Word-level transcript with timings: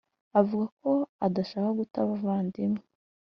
avugako 0.39 0.91
adashaka 1.25 1.69
guta 1.79 1.97
abavandimwe 2.03 2.81